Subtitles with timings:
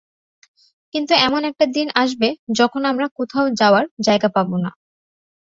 [0.93, 2.27] কিন্তু এমন একটা দিন আসবে
[2.57, 4.69] যখন আমরা কোথাও যাওয়ার জায়গা পাব না।